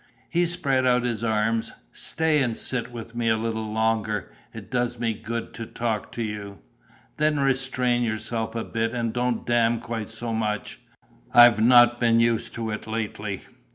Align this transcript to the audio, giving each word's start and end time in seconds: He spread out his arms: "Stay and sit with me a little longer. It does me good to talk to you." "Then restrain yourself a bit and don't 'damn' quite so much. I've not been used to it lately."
He 0.31 0.47
spread 0.47 0.87
out 0.87 1.03
his 1.05 1.23
arms: 1.23 1.73
"Stay 1.93 2.41
and 2.41 2.57
sit 2.57 2.91
with 2.91 3.13
me 3.13 3.29
a 3.29 3.37
little 3.37 3.71
longer. 3.71 4.31
It 4.51 4.71
does 4.71 4.97
me 4.99 5.13
good 5.13 5.53
to 5.53 5.67
talk 5.67 6.11
to 6.13 6.23
you." 6.23 6.57
"Then 7.17 7.39
restrain 7.39 8.01
yourself 8.01 8.55
a 8.55 8.63
bit 8.65 8.93
and 8.93 9.13
don't 9.13 9.45
'damn' 9.45 9.79
quite 9.79 10.09
so 10.09 10.33
much. 10.33 10.79
I've 11.35 11.61
not 11.63 11.99
been 11.99 12.19
used 12.19 12.55
to 12.55 12.71
it 12.71 12.87
lately." 12.87 13.41